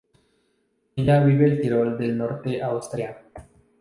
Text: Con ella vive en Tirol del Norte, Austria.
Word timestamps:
Con 0.95 1.03
ella 1.03 1.23
vive 1.23 1.47
en 1.47 1.61
Tirol 1.61 1.95
del 1.95 2.17
Norte, 2.17 2.59
Austria. 2.63 3.21